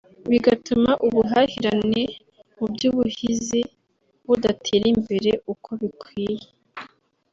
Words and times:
bigatuma 0.31 0.91
ubuhahirane 1.07 2.03
mu 2.55 2.65
by’ubuhizi 2.73 3.61
budatera 4.27 4.85
imbere 4.95 5.31
uko 5.53 5.69
bikwiye 5.81 6.47